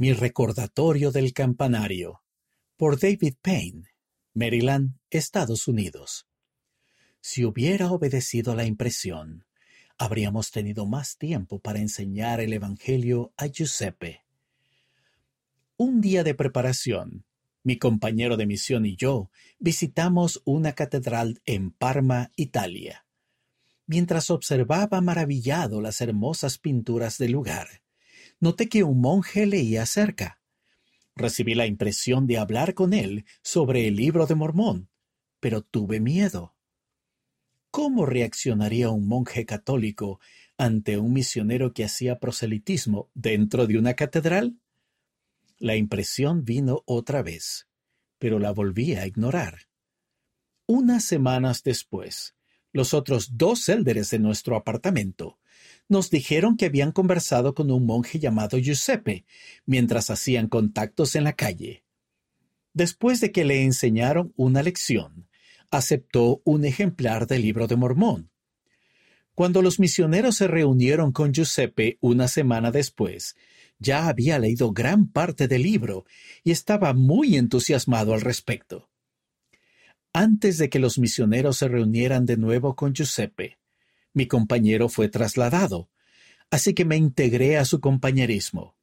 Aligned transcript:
Mi 0.00 0.12
recordatorio 0.12 1.10
del 1.10 1.32
campanario 1.32 2.22
por 2.76 3.00
David 3.00 3.34
Payne, 3.42 3.88
Maryland, 4.32 4.96
Estados 5.10 5.66
Unidos. 5.66 6.28
Si 7.20 7.44
hubiera 7.44 7.90
obedecido 7.90 8.54
la 8.54 8.64
impresión, 8.64 9.44
habríamos 9.98 10.52
tenido 10.52 10.86
más 10.86 11.18
tiempo 11.18 11.58
para 11.58 11.80
enseñar 11.80 12.38
el 12.38 12.52
Evangelio 12.52 13.32
a 13.36 13.48
Giuseppe. 13.48 14.22
Un 15.76 16.00
día 16.00 16.22
de 16.22 16.36
preparación, 16.36 17.24
mi 17.64 17.76
compañero 17.76 18.36
de 18.36 18.46
misión 18.46 18.86
y 18.86 18.94
yo 18.94 19.32
visitamos 19.58 20.40
una 20.44 20.74
catedral 20.74 21.42
en 21.44 21.72
Parma, 21.72 22.30
Italia. 22.36 23.04
Mientras 23.84 24.30
observaba 24.30 25.00
maravillado 25.00 25.80
las 25.80 26.00
hermosas 26.00 26.58
pinturas 26.58 27.18
del 27.18 27.32
lugar, 27.32 27.82
noté 28.40 28.68
que 28.68 28.82
un 28.82 29.00
monje 29.00 29.46
leía 29.46 29.86
cerca. 29.86 30.40
Recibí 31.14 31.54
la 31.54 31.66
impresión 31.66 32.26
de 32.26 32.38
hablar 32.38 32.74
con 32.74 32.92
él 32.92 33.24
sobre 33.42 33.88
el 33.88 33.96
libro 33.96 34.26
de 34.26 34.34
Mormón, 34.34 34.88
pero 35.40 35.62
tuve 35.62 36.00
miedo. 36.00 36.54
¿Cómo 37.70 38.06
reaccionaría 38.06 38.90
un 38.90 39.06
monje 39.06 39.44
católico 39.44 40.20
ante 40.56 40.98
un 40.98 41.12
misionero 41.12 41.72
que 41.72 41.84
hacía 41.84 42.18
proselitismo 42.18 43.10
dentro 43.14 43.66
de 43.66 43.78
una 43.78 43.94
catedral? 43.94 44.58
La 45.58 45.76
impresión 45.76 46.44
vino 46.44 46.82
otra 46.86 47.22
vez, 47.22 47.68
pero 48.18 48.38
la 48.38 48.52
volví 48.52 48.94
a 48.94 49.06
ignorar. 49.06 49.68
Unas 50.66 51.04
semanas 51.04 51.62
después, 51.62 52.36
los 52.72 52.94
otros 52.94 53.36
dos 53.36 53.68
élderes 53.68 54.10
de 54.10 54.18
nuestro 54.18 54.56
apartamento 54.56 55.38
nos 55.88 56.10
dijeron 56.10 56.56
que 56.56 56.66
habían 56.66 56.92
conversado 56.92 57.54
con 57.54 57.70
un 57.70 57.86
monje 57.86 58.18
llamado 58.18 58.58
Giuseppe 58.58 59.24
mientras 59.64 60.10
hacían 60.10 60.48
contactos 60.48 61.14
en 61.16 61.24
la 61.24 61.32
calle. 61.32 61.84
Después 62.74 63.20
de 63.20 63.32
que 63.32 63.44
le 63.44 63.64
enseñaron 63.64 64.32
una 64.36 64.62
lección, 64.62 65.28
aceptó 65.70 66.42
un 66.44 66.64
ejemplar 66.64 67.26
del 67.26 67.42
libro 67.42 67.66
de 67.66 67.76
Mormón. 67.76 68.30
Cuando 69.34 69.62
los 69.62 69.78
misioneros 69.78 70.36
se 70.36 70.48
reunieron 70.48 71.12
con 71.12 71.32
Giuseppe 71.32 71.98
una 72.00 72.28
semana 72.28 72.70
después, 72.70 73.36
ya 73.78 74.08
había 74.08 74.38
leído 74.38 74.72
gran 74.72 75.08
parte 75.08 75.48
del 75.48 75.62
libro 75.62 76.04
y 76.42 76.50
estaba 76.50 76.92
muy 76.92 77.36
entusiasmado 77.36 78.14
al 78.14 78.20
respecto. 78.20 78.90
Antes 80.12 80.58
de 80.58 80.68
que 80.68 80.80
los 80.80 80.98
misioneros 80.98 81.58
se 81.58 81.68
reunieran 81.68 82.26
de 82.26 82.36
nuevo 82.36 82.74
con 82.74 82.94
Giuseppe, 82.94 83.57
mi 84.18 84.26
compañero 84.26 84.88
fue 84.88 85.08
trasladado, 85.08 85.88
así 86.50 86.74
que 86.74 86.84
me 86.84 86.96
integré 86.96 87.56
a 87.56 87.64
su 87.64 87.80
compañerismo. 87.80 88.74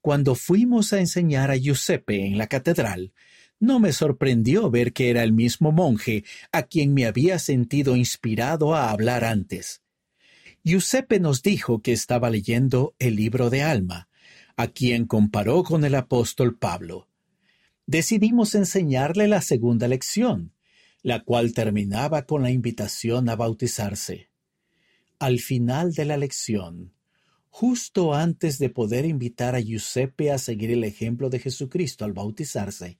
Cuando 0.00 0.34
fuimos 0.34 0.92
a 0.92 0.98
enseñar 0.98 1.52
a 1.52 1.56
Giuseppe 1.56 2.26
en 2.26 2.36
la 2.36 2.48
catedral, 2.48 3.12
no 3.60 3.78
me 3.78 3.92
sorprendió 3.92 4.68
ver 4.68 4.92
que 4.92 5.08
era 5.08 5.22
el 5.22 5.32
mismo 5.32 5.70
monje 5.70 6.24
a 6.50 6.64
quien 6.64 6.94
me 6.94 7.06
había 7.06 7.38
sentido 7.38 7.94
inspirado 7.94 8.74
a 8.74 8.90
hablar 8.90 9.24
antes. 9.24 9.82
Giuseppe 10.64 11.20
nos 11.20 11.42
dijo 11.42 11.80
que 11.80 11.92
estaba 11.92 12.28
leyendo 12.28 12.96
el 12.98 13.14
libro 13.14 13.50
de 13.50 13.62
Alma, 13.62 14.08
a 14.56 14.66
quien 14.66 15.06
comparó 15.06 15.62
con 15.62 15.84
el 15.84 15.94
apóstol 15.94 16.58
Pablo. 16.58 17.08
Decidimos 17.86 18.56
enseñarle 18.56 19.28
la 19.28 19.42
segunda 19.42 19.86
lección, 19.86 20.54
la 21.02 21.22
cual 21.22 21.52
terminaba 21.52 22.26
con 22.26 22.42
la 22.42 22.50
invitación 22.50 23.28
a 23.28 23.36
bautizarse. 23.36 24.28
Al 25.18 25.40
final 25.40 25.94
de 25.94 26.04
la 26.04 26.18
lección, 26.18 26.92
justo 27.48 28.12
antes 28.12 28.58
de 28.58 28.68
poder 28.68 29.06
invitar 29.06 29.54
a 29.54 29.60
Giuseppe 29.60 30.30
a 30.30 30.36
seguir 30.36 30.70
el 30.70 30.84
ejemplo 30.84 31.30
de 31.30 31.38
Jesucristo 31.38 32.04
al 32.04 32.12
bautizarse, 32.12 32.98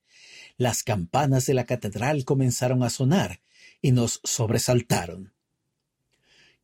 las 0.56 0.82
campanas 0.82 1.44
de 1.44 1.52
la 1.52 1.66
catedral 1.66 2.24
comenzaron 2.24 2.82
a 2.82 2.88
sonar 2.88 3.42
y 3.82 3.92
nos 3.92 4.22
sobresaltaron. 4.24 5.34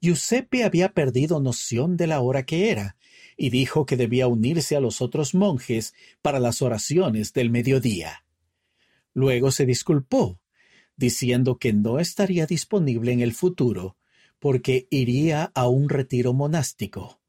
Giuseppe 0.01 0.65
había 0.65 0.95
perdido 0.95 1.39
noción 1.39 1.99
de 1.99 2.07
la 2.07 2.21
hora 2.21 2.47
que 2.47 2.71
era 2.71 2.97
y 3.37 3.51
dijo 3.51 3.85
que 3.85 3.99
debía 3.99 4.29
unirse 4.29 4.75
a 4.75 4.81
los 4.81 5.03
otros 5.03 5.35
monjes 5.35 5.93
para 6.23 6.41
las 6.41 6.63
oraciones 6.63 7.35
del 7.35 7.51
mediodía. 7.51 8.25
Luego 9.13 9.51
se 9.51 9.67
disculpó, 9.67 10.41
diciendo 10.97 11.59
que 11.59 11.75
no 11.75 11.99
estaría 11.99 12.47
disponible 12.47 13.13
en 13.13 13.21
el 13.21 13.35
futuro 13.35 13.99
porque 14.43 14.89
iría 14.91 15.53
a 15.55 15.69
un 15.69 15.89
retiro 15.89 16.33
monástico. 16.33 17.21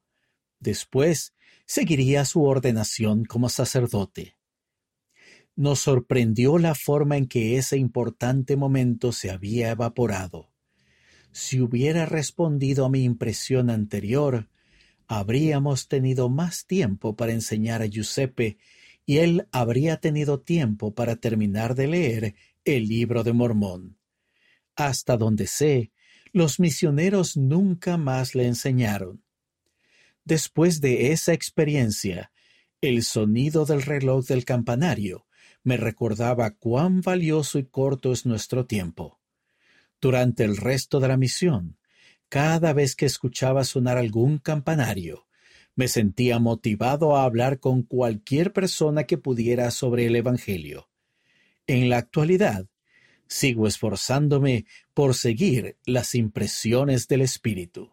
Después 0.59 1.35
seguiría 1.67 2.25
su 2.25 2.43
ordenación 2.43 3.23
como 3.23 3.49
sacerdote. 3.49 4.35
Nos 5.55 5.81
sorprendió 5.81 6.57
la 6.57 6.73
forma 6.73 7.15
en 7.15 7.27
que 7.27 7.57
ese 7.59 7.77
importante 7.77 8.55
momento 8.55 9.11
se 9.11 9.29
había 9.29 9.69
evaporado. 9.69 10.49
Si 11.31 11.61
hubiera 11.61 12.07
respondido 12.07 12.83
a 12.83 12.89
mi 12.89 13.03
impresión 13.03 13.69
anterior, 13.69 14.49
habríamos 15.05 15.87
tenido 15.87 16.29
más 16.29 16.65
tiempo 16.65 17.15
para 17.15 17.31
enseñar 17.31 17.83
a 17.83 17.85
Giuseppe 17.85 18.57
y 19.05 19.17
él 19.17 19.47
habría 19.51 19.97
tenido 19.97 20.41
tiempo 20.41 20.95
para 20.95 21.17
terminar 21.17 21.75
de 21.75 21.87
leer 21.87 22.35
el 22.65 22.87
libro 22.87 23.23
de 23.23 23.33
Mormón. 23.33 23.99
Hasta 24.75 25.15
donde 25.15 25.45
sé, 25.45 25.91
los 26.33 26.59
misioneros 26.59 27.37
nunca 27.37 27.95
más 27.95 28.33
le 28.33 28.47
enseñaron. 28.47 29.23
Después 30.25 30.81
de 30.81 31.11
esa 31.11 31.31
experiencia, 31.31 32.31
el 32.81 33.03
sonido 33.03 33.65
del 33.65 33.83
reloj 33.83 34.25
del 34.25 34.43
campanario 34.43 35.25
me 35.63 35.77
recordaba 35.77 36.49
cuán 36.51 37.01
valioso 37.01 37.59
y 37.59 37.65
corto 37.65 38.11
es 38.11 38.25
nuestro 38.25 38.65
tiempo. 38.65 39.19
Durante 40.01 40.43
el 40.43 40.57
resto 40.57 40.99
de 40.99 41.07
la 41.07 41.17
misión, 41.17 41.77
cada 42.29 42.73
vez 42.73 42.95
que 42.95 43.05
escuchaba 43.05 43.63
sonar 43.63 43.97
algún 43.97 44.39
campanario, 44.39 45.27
me 45.75 45.87
sentía 45.87 46.39
motivado 46.39 47.15
a 47.15 47.23
hablar 47.23 47.59
con 47.59 47.83
cualquier 47.83 48.53
persona 48.53 49.03
que 49.03 49.17
pudiera 49.17 49.69
sobre 49.71 50.07
el 50.07 50.15
Evangelio. 50.15 50.89
En 51.67 51.89
la 51.89 51.97
actualidad, 51.97 52.67
Sigo 53.27 53.67
esforzándome 53.67 54.65
por 54.93 55.15
seguir 55.15 55.77
las 55.85 56.15
impresiones 56.15 57.07
del 57.07 57.21
Espíritu. 57.21 57.92